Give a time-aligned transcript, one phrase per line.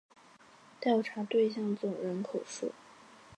[0.79, 2.71] 调查对象总人口数